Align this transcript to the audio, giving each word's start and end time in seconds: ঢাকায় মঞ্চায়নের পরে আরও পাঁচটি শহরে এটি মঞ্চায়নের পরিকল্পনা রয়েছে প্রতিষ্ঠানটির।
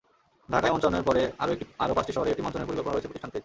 ঢাকায় 0.49 0.73
মঞ্চায়নের 0.73 1.05
পরে 1.09 1.21
আরও 1.83 1.93
পাঁচটি 1.97 2.11
শহরে 2.15 2.31
এটি 2.31 2.41
মঞ্চায়নের 2.43 2.69
পরিকল্পনা 2.69 2.93
রয়েছে 2.93 3.09
প্রতিষ্ঠানটির। 3.09 3.39